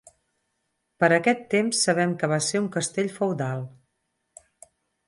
Per 1.03 1.09
aquest 1.17 1.43
temps 1.55 1.83
sabem 1.89 2.17
que 2.23 2.31
va 2.35 2.41
ser 2.49 2.63
un 2.65 2.73
castell 2.79 3.13
feudal. 3.21 3.65